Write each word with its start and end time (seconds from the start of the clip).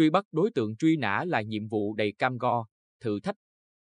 truy 0.00 0.10
bắt 0.10 0.24
đối 0.32 0.50
tượng 0.50 0.76
truy 0.76 0.96
nã 0.96 1.24
là 1.26 1.42
nhiệm 1.42 1.68
vụ 1.68 1.94
đầy 1.94 2.12
cam 2.12 2.38
go, 2.38 2.66
thử 3.00 3.20
thách. 3.20 3.36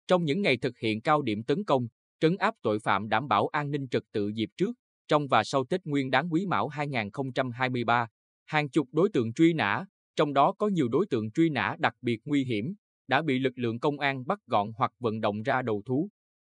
Trong 0.07 0.25
những 0.25 0.41
ngày 0.41 0.57
thực 0.57 0.79
hiện 0.79 1.01
cao 1.01 1.21
điểm 1.21 1.43
tấn 1.43 1.63
công, 1.63 1.87
trấn 2.19 2.37
áp 2.37 2.55
tội 2.61 2.79
phạm 2.79 3.09
đảm 3.09 3.27
bảo 3.27 3.47
an 3.47 3.71
ninh 3.71 3.87
trật 3.87 4.03
tự 4.11 4.27
dịp 4.27 4.49
trước, 4.57 4.75
trong 5.07 5.27
và 5.27 5.43
sau 5.43 5.65
Tết 5.65 5.85
Nguyên 5.85 6.11
đáng 6.11 6.33
Quý 6.33 6.45
Mão 6.45 6.67
2023, 6.67 8.07
hàng 8.45 8.69
chục 8.69 8.87
đối 8.91 9.09
tượng 9.09 9.33
truy 9.33 9.53
nã, 9.53 9.85
trong 10.15 10.33
đó 10.33 10.53
có 10.57 10.67
nhiều 10.67 10.87
đối 10.87 11.05
tượng 11.09 11.31
truy 11.31 11.49
nã 11.49 11.75
đặc 11.79 11.93
biệt 12.01 12.21
nguy 12.25 12.43
hiểm, 12.43 12.75
đã 13.07 13.21
bị 13.21 13.39
lực 13.39 13.53
lượng 13.57 13.79
công 13.79 13.99
an 13.99 14.25
bắt 14.25 14.39
gọn 14.47 14.71
hoặc 14.77 14.91
vận 14.99 15.21
động 15.21 15.43
ra 15.43 15.61
đầu 15.61 15.81
thú. 15.85 16.09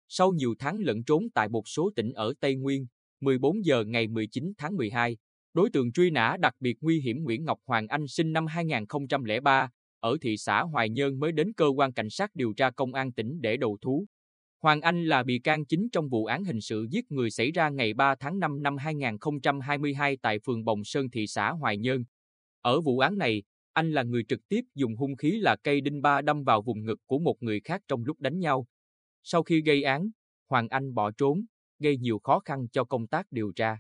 Sau 0.07 0.32
nhiều 0.32 0.55
tháng 0.60 0.79
lẫn 0.79 1.04
trốn 1.04 1.23
tại 1.33 1.50
một 1.50 1.68
số 1.68 1.91
tỉnh 1.96 2.11
ở 2.11 2.33
Tây 2.39 2.55
Nguyên, 2.55 2.87
14 3.21 3.65
giờ 3.65 3.83
ngày 3.83 4.07
19 4.07 4.54
tháng 4.57 4.75
12, 4.75 5.18
đối 5.59 5.69
tượng 5.69 5.91
truy 5.91 6.09
nã 6.09 6.37
đặc 6.39 6.55
biệt 6.59 6.77
nguy 6.81 7.01
hiểm 7.01 7.23
Nguyễn 7.23 7.45
Ngọc 7.45 7.59
Hoàng 7.65 7.87
Anh 7.87 8.07
sinh 8.07 8.33
năm 8.33 8.45
2003, 8.45 9.69
ở 10.00 10.17
thị 10.21 10.37
xã 10.37 10.61
Hoài 10.61 10.89
Nhơn 10.89 11.19
mới 11.19 11.31
đến 11.31 11.54
cơ 11.54 11.65
quan 11.67 11.93
cảnh 11.93 12.09
sát 12.09 12.36
điều 12.36 12.54
tra 12.54 12.69
công 12.69 12.93
an 12.93 13.11
tỉnh 13.11 13.41
để 13.41 13.57
đầu 13.57 13.77
thú. 13.81 14.05
Hoàng 14.61 14.81
Anh 14.81 15.05
là 15.05 15.23
bị 15.23 15.39
can 15.39 15.65
chính 15.65 15.89
trong 15.91 16.09
vụ 16.09 16.25
án 16.25 16.43
hình 16.43 16.61
sự 16.61 16.87
giết 16.91 17.11
người 17.11 17.29
xảy 17.29 17.51
ra 17.51 17.69
ngày 17.69 17.93
3 17.93 18.15
tháng 18.19 18.39
5 18.39 18.61
năm 18.61 18.77
2022 18.77 20.17
tại 20.21 20.39
phường 20.45 20.65
Bồng 20.65 20.83
Sơn 20.83 21.09
thị 21.09 21.27
xã 21.27 21.51
Hoài 21.51 21.78
Nhơn. 21.78 22.03
Ở 22.61 22.81
vụ 22.81 23.00
án 23.00 23.17
này, 23.17 23.43
anh 23.73 23.91
là 23.91 24.03
người 24.03 24.23
trực 24.28 24.39
tiếp 24.50 24.61
dùng 24.75 24.95
hung 24.95 25.15
khí 25.15 25.31
là 25.41 25.55
cây 25.64 25.81
đinh 25.81 26.01
ba 26.01 26.21
đâm 26.21 26.43
vào 26.43 26.61
vùng 26.61 26.86
ngực 26.86 27.00
của 27.05 27.19
một 27.19 27.36
người 27.39 27.59
khác 27.64 27.81
trong 27.87 28.03
lúc 28.03 28.19
đánh 28.19 28.39
nhau. 28.39 28.67
Sau 29.23 29.43
khi 29.43 29.61
gây 29.61 29.83
án, 29.83 30.09
Hoàng 30.50 30.67
Anh 30.69 30.93
bỏ 30.93 31.11
trốn, 31.11 31.41
gây 31.79 31.97
nhiều 31.97 32.19
khó 32.19 32.39
khăn 32.39 32.67
cho 32.72 32.83
công 32.83 33.08
tác 33.08 33.28
điều 33.31 33.52
tra. 33.56 33.78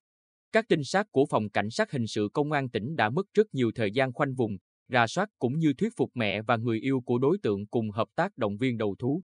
Các 0.51 0.65
trinh 0.69 0.83
sát 0.83 1.07
của 1.11 1.25
phòng 1.29 1.49
cảnh 1.49 1.69
sát 1.69 1.91
hình 1.91 2.07
sự 2.07 2.29
công 2.33 2.51
an 2.51 2.69
tỉnh 2.69 2.95
đã 2.95 3.09
mất 3.09 3.25
rất 3.33 3.53
nhiều 3.53 3.71
thời 3.75 3.91
gian 3.91 4.13
khoanh 4.13 4.35
vùng, 4.35 4.57
rà 4.87 5.07
soát 5.07 5.29
cũng 5.39 5.59
như 5.59 5.73
thuyết 5.73 5.93
phục 5.97 6.11
mẹ 6.13 6.41
và 6.41 6.57
người 6.57 6.79
yêu 6.79 7.01
của 7.05 7.17
đối 7.17 7.37
tượng 7.43 7.67
cùng 7.67 7.91
hợp 7.91 8.07
tác 8.15 8.37
động 8.37 8.57
viên 8.57 8.77
đầu 8.77 8.95
thú. 8.99 9.21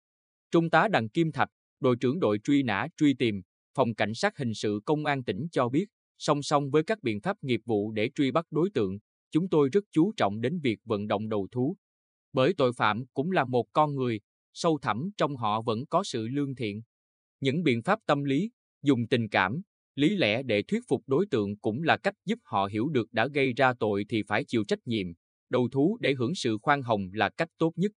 Trung 0.51 0.69
tá 0.69 0.87
Đặng 0.87 1.09
Kim 1.09 1.31
Thạch, 1.31 1.49
đội 1.79 1.95
trưởng 1.99 2.19
đội 2.19 2.39
truy 2.43 2.63
nã 2.63 2.87
truy 2.97 3.13
tìm, 3.13 3.41
phòng 3.75 3.95
cảnh 3.95 4.13
sát 4.13 4.37
hình 4.37 4.53
sự 4.53 4.79
công 4.85 5.05
an 5.05 5.23
tỉnh 5.23 5.47
cho 5.51 5.69
biết, 5.69 5.85
song 6.17 6.41
song 6.41 6.71
với 6.71 6.83
các 6.83 7.03
biện 7.03 7.21
pháp 7.21 7.37
nghiệp 7.41 7.61
vụ 7.65 7.91
để 7.91 8.09
truy 8.15 8.31
bắt 8.31 8.45
đối 8.51 8.69
tượng, 8.73 8.97
chúng 9.31 9.49
tôi 9.49 9.69
rất 9.73 9.83
chú 9.91 10.11
trọng 10.17 10.41
đến 10.41 10.59
việc 10.63 10.79
vận 10.85 11.07
động 11.07 11.29
đầu 11.29 11.47
thú. 11.51 11.77
Bởi 12.33 12.53
tội 12.57 12.71
phạm 12.77 13.05
cũng 13.13 13.31
là 13.31 13.45
một 13.45 13.65
con 13.73 13.95
người, 13.95 14.19
sâu 14.53 14.79
thẳm 14.81 15.09
trong 15.17 15.37
họ 15.37 15.61
vẫn 15.61 15.85
có 15.85 16.03
sự 16.03 16.27
lương 16.27 16.55
thiện. 16.55 16.81
Những 17.39 17.63
biện 17.63 17.83
pháp 17.83 17.99
tâm 18.05 18.23
lý, 18.23 18.51
dùng 18.81 19.07
tình 19.07 19.29
cảm, 19.29 19.61
lý 19.95 20.15
lẽ 20.15 20.43
để 20.43 20.63
thuyết 20.63 20.83
phục 20.87 21.03
đối 21.07 21.25
tượng 21.25 21.57
cũng 21.57 21.83
là 21.83 21.97
cách 21.97 22.15
giúp 22.25 22.39
họ 22.43 22.65
hiểu 22.65 22.89
được 22.89 23.13
đã 23.13 23.27
gây 23.27 23.53
ra 23.53 23.73
tội 23.79 24.05
thì 24.09 24.23
phải 24.27 24.43
chịu 24.43 24.63
trách 24.67 24.87
nhiệm, 24.87 25.07
đầu 25.49 25.69
thú 25.71 25.97
để 26.01 26.13
hưởng 26.13 26.35
sự 26.35 26.57
khoan 26.61 26.81
hồng 26.81 27.09
là 27.13 27.29
cách 27.29 27.49
tốt 27.57 27.73
nhất. 27.75 27.91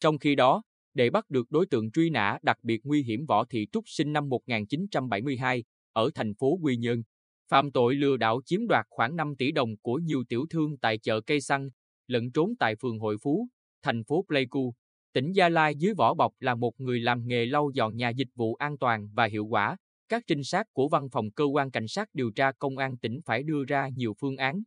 Trong 0.00 0.18
khi 0.18 0.34
đó, 0.34 0.62
để 0.94 1.10
bắt 1.10 1.30
được 1.30 1.50
đối 1.50 1.66
tượng 1.66 1.90
truy 1.90 2.10
nã 2.10 2.38
đặc 2.42 2.56
biệt 2.62 2.80
nguy 2.84 3.02
hiểm 3.02 3.26
Võ 3.26 3.44
Thị 3.44 3.66
Trúc 3.72 3.84
sinh 3.86 4.12
năm 4.12 4.28
1972, 4.28 5.64
ở 5.92 6.10
thành 6.14 6.34
phố 6.34 6.58
Quy 6.62 6.76
Nhơn, 6.76 7.02
phạm 7.48 7.72
tội 7.72 7.94
lừa 7.94 8.16
đảo 8.16 8.40
chiếm 8.44 8.66
đoạt 8.66 8.86
khoảng 8.90 9.16
5 9.16 9.36
tỷ 9.38 9.52
đồng 9.52 9.76
của 9.82 9.94
nhiều 9.94 10.24
tiểu 10.28 10.46
thương 10.50 10.78
tại 10.78 10.98
chợ 10.98 11.20
cây 11.20 11.40
xăng, 11.40 11.68
lẫn 12.06 12.32
trốn 12.32 12.56
tại 12.58 12.74
phường 12.76 12.98
Hội 12.98 13.16
Phú, 13.22 13.48
thành 13.82 14.04
phố 14.04 14.24
Pleiku, 14.28 14.74
tỉnh 15.12 15.32
Gia 15.32 15.48
Lai 15.48 15.74
dưới 15.74 15.94
vỏ 15.94 16.14
bọc 16.14 16.32
là 16.40 16.54
một 16.54 16.80
người 16.80 17.00
làm 17.00 17.26
nghề 17.26 17.46
lau 17.46 17.70
dọn 17.74 17.96
nhà 17.96 18.08
dịch 18.08 18.28
vụ 18.34 18.54
an 18.54 18.78
toàn 18.78 19.08
và 19.14 19.24
hiệu 19.24 19.46
quả. 19.46 19.76
Các 20.08 20.22
trinh 20.26 20.44
sát 20.44 20.66
của 20.72 20.88
văn 20.88 21.08
phòng 21.12 21.30
cơ 21.30 21.44
quan 21.44 21.70
cảnh 21.70 21.88
sát 21.88 22.08
điều 22.14 22.30
tra 22.30 22.52
công 22.52 22.78
an 22.78 22.96
tỉnh 22.96 23.20
phải 23.24 23.42
đưa 23.42 23.64
ra 23.64 23.88
nhiều 23.96 24.14
phương 24.20 24.36
án. 24.36 24.62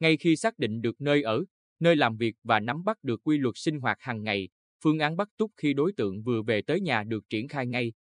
Ngay 0.00 0.16
khi 0.16 0.36
xác 0.36 0.58
định 0.58 0.80
được 0.80 1.00
nơi 1.00 1.22
ở, 1.22 1.44
nơi 1.80 1.96
làm 1.96 2.16
việc 2.16 2.36
và 2.42 2.60
nắm 2.60 2.84
bắt 2.84 3.04
được 3.04 3.20
quy 3.24 3.38
luật 3.38 3.54
sinh 3.56 3.80
hoạt 3.80 3.96
hàng 4.00 4.22
ngày, 4.22 4.48
phương 4.84 4.98
án 4.98 5.16
bắt 5.16 5.28
túc 5.36 5.50
khi 5.56 5.74
đối 5.74 5.92
tượng 5.96 6.22
vừa 6.22 6.42
về 6.42 6.62
tới 6.62 6.80
nhà 6.80 7.02
được 7.04 7.24
triển 7.28 7.48
khai 7.48 7.66
ngay. 7.66 7.92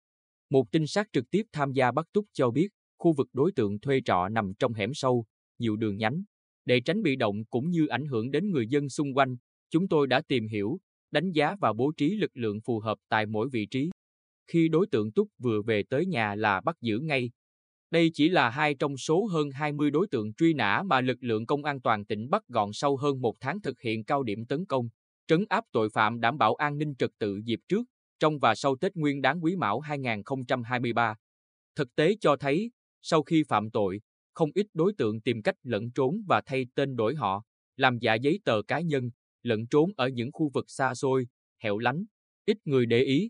Một 0.50 0.72
trinh 0.72 0.88
sát 0.88 1.08
trực 1.14 1.32
tiếp 1.32 1.44
tham 1.52 1.72
gia 1.72 1.92
bắt 1.92 2.06
túc 2.14 2.26
cho 2.34 2.52
biết, 2.52 2.68
khu 2.98 3.14
vực 3.14 3.28
đối 3.34 3.52
tượng 3.52 3.80
thuê 3.80 4.02
trọ 4.06 4.28
nằm 4.30 4.54
trong 4.60 4.74
hẻm 4.74 4.94
sâu, 4.94 5.26
nhiều 5.60 5.76
đường 5.76 5.98
nhánh. 5.98 6.24
Để 6.66 6.80
tránh 6.80 7.04
bị 7.04 7.16
động 7.16 7.46
cũng 7.50 7.70
như 7.70 7.88
ảnh 7.88 8.06
hưởng 8.06 8.32
đến 8.32 8.52
người 8.52 8.68
dân 8.68 8.90
xung 8.90 9.18
quanh, 9.18 9.36
chúng 9.70 9.88
tôi 9.88 10.08
đã 10.08 10.22
tìm 10.28 10.48
hiểu, 10.48 10.78
đánh 11.12 11.32
giá 11.32 11.56
và 11.62 11.74
bố 11.74 11.92
trí 11.98 12.10
lực 12.16 12.32
lượng 12.38 12.62
phù 12.62 12.80
hợp 12.80 12.98
tại 13.10 13.26
mỗi 13.26 13.50
vị 13.52 13.66
trí. 13.66 13.90
Khi 14.48 14.68
đối 14.68 14.88
tượng 14.88 15.12
Túc 15.12 15.28
vừa 15.38 15.62
về 15.62 15.84
tới 15.90 16.06
nhà 16.06 16.36
là 16.36 16.62
bắt 16.62 16.76
giữ 16.82 17.00
ngay. 17.00 17.32
Đây 17.92 18.10
chỉ 18.14 18.30
là 18.30 18.50
hai 18.50 18.76
trong 18.76 18.98
số 18.98 19.26
hơn 19.26 19.52
20 19.52 19.92
đối 19.92 20.08
tượng 20.12 20.34
truy 20.34 20.54
nã 20.54 20.84
mà 20.86 21.02
lực 21.02 21.18
lượng 21.22 21.46
công 21.46 21.64
an 21.64 21.82
toàn 21.82 22.06
tỉnh 22.06 22.30
bắt 22.30 22.48
gọn 22.48 22.70
sau 22.74 22.98
hơn 22.98 23.22
một 23.22 23.36
tháng 23.40 23.62
thực 23.62 23.82
hiện 23.82 24.04
cao 24.04 24.24
điểm 24.24 24.46
tấn 24.46 24.66
công, 24.66 24.90
trấn 25.28 25.46
áp 25.50 25.64
tội 25.72 25.90
phạm 25.90 26.20
đảm 26.20 26.38
bảo 26.38 26.56
an 26.56 26.78
ninh 26.78 26.96
trật 26.96 27.12
tự 27.20 27.40
dịp 27.46 27.60
trước, 27.68 27.86
trong 28.20 28.40
và 28.40 28.56
sau 28.56 28.76
Tết 28.76 28.96
Nguyên 28.96 29.22
đán 29.22 29.44
Quý 29.44 29.56
Mão 29.56 29.80
2023. 29.80 31.16
Thực 31.76 31.96
tế 31.96 32.16
cho 32.20 32.36
thấy, 32.36 32.72
sau 33.02 33.24
khi 33.24 33.44
phạm 33.44 33.72
tội, 33.72 34.02
không 34.34 34.50
ít 34.56 34.68
đối 34.74 34.94
tượng 34.94 35.22
tìm 35.22 35.42
cách 35.42 35.56
lẫn 35.64 35.92
trốn 35.92 36.22
và 36.28 36.42
thay 36.46 36.66
tên 36.76 36.96
đổi 36.96 37.16
họ, 37.16 37.44
làm 37.78 37.98
giả 38.00 38.14
giấy 38.14 38.40
tờ 38.46 38.62
cá 38.62 38.80
nhân, 38.80 39.10
lẫn 39.44 39.68
trốn 39.68 39.92
ở 39.98 40.08
những 40.08 40.32
khu 40.32 40.50
vực 40.54 40.66
xa 40.68 40.96
xôi, 40.96 41.28
hẻo 41.58 41.78
lánh, 41.78 42.06
ít 42.46 42.58
người 42.66 42.86
để 42.86 43.02
ý. 43.02 43.30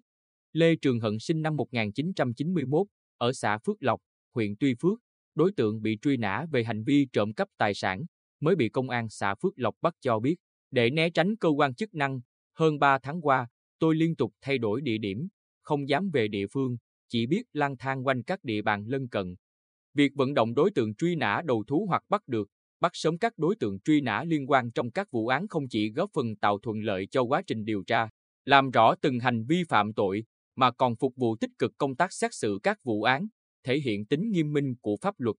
Lê 0.55 0.75
Trường 0.75 0.99
Hận 0.99 1.19
sinh 1.19 1.41
năm 1.41 1.55
1991, 1.55 2.87
ở 3.17 3.33
xã 3.33 3.57
Phước 3.57 3.83
Lộc, 3.83 3.99
huyện 4.33 4.55
Tuy 4.59 4.73
Phước, 4.81 4.99
đối 5.35 5.51
tượng 5.51 5.81
bị 5.81 5.97
truy 6.01 6.17
nã 6.17 6.45
về 6.51 6.63
hành 6.63 6.83
vi 6.83 7.07
trộm 7.13 7.33
cắp 7.33 7.47
tài 7.57 7.73
sản, 7.73 8.05
mới 8.39 8.55
bị 8.55 8.69
công 8.69 8.89
an 8.89 9.09
xã 9.09 9.35
Phước 9.35 9.53
Lộc 9.55 9.75
bắt 9.81 9.95
cho 10.01 10.19
biết. 10.19 10.35
Để 10.71 10.89
né 10.89 11.09
tránh 11.09 11.35
cơ 11.35 11.49
quan 11.49 11.75
chức 11.75 11.93
năng, 11.93 12.21
hơn 12.53 12.79
3 12.79 12.99
tháng 13.03 13.21
qua, 13.21 13.47
tôi 13.79 13.95
liên 13.95 14.15
tục 14.15 14.33
thay 14.41 14.57
đổi 14.57 14.81
địa 14.81 14.97
điểm, 14.97 15.27
không 15.61 15.89
dám 15.89 16.09
về 16.13 16.27
địa 16.27 16.47
phương, 16.47 16.77
chỉ 17.09 17.27
biết 17.27 17.43
lang 17.53 17.77
thang 17.77 18.07
quanh 18.07 18.23
các 18.23 18.43
địa 18.43 18.61
bàn 18.61 18.85
lân 18.87 19.07
cận. 19.07 19.35
Việc 19.93 20.11
vận 20.15 20.33
động 20.33 20.53
đối 20.53 20.71
tượng 20.71 20.95
truy 20.95 21.15
nã 21.15 21.41
đầu 21.45 21.63
thú 21.67 21.85
hoặc 21.89 22.03
bắt 22.09 22.27
được, 22.27 22.49
bắt 22.79 22.91
sớm 22.95 23.17
các 23.17 23.33
đối 23.37 23.55
tượng 23.55 23.79
truy 23.79 24.01
nã 24.01 24.23
liên 24.23 24.51
quan 24.51 24.71
trong 24.71 24.91
các 24.91 25.11
vụ 25.11 25.27
án 25.27 25.47
không 25.47 25.67
chỉ 25.69 25.91
góp 25.91 26.09
phần 26.13 26.35
tạo 26.35 26.59
thuận 26.59 26.79
lợi 26.79 27.07
cho 27.11 27.23
quá 27.23 27.41
trình 27.47 27.65
điều 27.65 27.83
tra, 27.83 28.09
làm 28.45 28.71
rõ 28.71 28.95
từng 29.01 29.19
hành 29.19 29.45
vi 29.45 29.63
phạm 29.63 29.93
tội, 29.93 30.23
mà 30.55 30.71
còn 30.71 30.95
phục 30.95 31.15
vụ 31.15 31.35
tích 31.35 31.51
cực 31.59 31.77
công 31.77 31.95
tác 31.95 32.13
xét 32.13 32.33
xử 32.33 32.59
các 32.63 32.83
vụ 32.83 33.03
án, 33.03 33.27
thể 33.63 33.79
hiện 33.79 34.05
tính 34.05 34.31
nghiêm 34.31 34.53
minh 34.53 34.75
của 34.81 34.97
pháp 35.01 35.19
luật. 35.19 35.35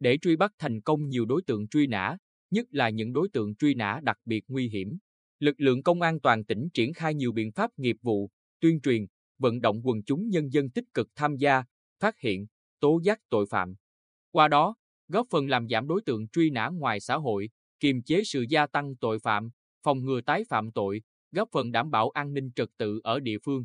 Để 0.00 0.18
truy 0.22 0.36
bắt 0.36 0.52
thành 0.58 0.80
công 0.80 1.08
nhiều 1.08 1.24
đối 1.24 1.42
tượng 1.42 1.68
truy 1.68 1.86
nã, 1.86 2.16
nhất 2.50 2.66
là 2.70 2.90
những 2.90 3.12
đối 3.12 3.28
tượng 3.28 3.54
truy 3.54 3.74
nã 3.74 4.00
đặc 4.02 4.16
biệt 4.24 4.44
nguy 4.48 4.68
hiểm, 4.68 4.98
lực 5.38 5.60
lượng 5.60 5.82
công 5.82 6.02
an 6.02 6.20
toàn 6.20 6.44
tỉnh 6.44 6.68
triển 6.74 6.92
khai 6.92 7.14
nhiều 7.14 7.32
biện 7.32 7.52
pháp 7.52 7.70
nghiệp 7.76 7.96
vụ, 8.02 8.30
tuyên 8.60 8.80
truyền, 8.80 9.06
vận 9.38 9.60
động 9.60 9.80
quần 9.84 10.02
chúng 10.02 10.28
nhân 10.28 10.52
dân 10.52 10.70
tích 10.70 10.84
cực 10.94 11.08
tham 11.14 11.36
gia, 11.36 11.62
phát 12.00 12.18
hiện, 12.18 12.46
tố 12.80 13.00
giác 13.02 13.20
tội 13.28 13.46
phạm. 13.50 13.74
Qua 14.30 14.48
đó, 14.48 14.74
góp 15.08 15.26
phần 15.30 15.48
làm 15.48 15.68
giảm 15.68 15.88
đối 15.88 16.02
tượng 16.02 16.28
truy 16.28 16.50
nã 16.50 16.68
ngoài 16.68 17.00
xã 17.00 17.16
hội, 17.16 17.48
kiềm 17.80 18.02
chế 18.02 18.22
sự 18.24 18.44
gia 18.48 18.66
tăng 18.66 18.96
tội 18.96 19.18
phạm, 19.18 19.50
phòng 19.82 20.04
ngừa 20.04 20.20
tái 20.20 20.44
phạm 20.48 20.72
tội, 20.72 21.02
góp 21.32 21.48
phần 21.52 21.72
đảm 21.72 21.90
bảo 21.90 22.10
an 22.10 22.34
ninh 22.34 22.50
trật 22.56 22.68
tự 22.76 23.00
ở 23.04 23.20
địa 23.20 23.38
phương. 23.44 23.64